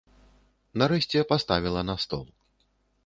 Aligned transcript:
Нарэшце 0.81 1.21
паставіла 1.33 1.81
на 1.91 1.95
стол. 2.05 2.25